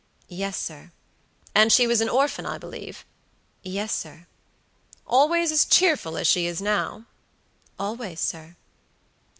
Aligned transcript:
"Yes, 0.29 0.57
sir." 0.57 0.91
"And 1.53 1.71
she 1.71 1.85
was 1.85 2.01
an 2.01 2.09
orphan, 2.09 2.43
I 2.43 2.57
believe?" 2.57 3.05
"Yes, 3.61 3.93
sir." 3.93 4.25
"Always 5.05 5.51
as 5.51 5.63
cheerful 5.63 6.17
as 6.17 6.25
she 6.25 6.47
is 6.47 6.59
now?" 6.59 7.05
"Always, 7.77 8.19
sir." 8.19 8.55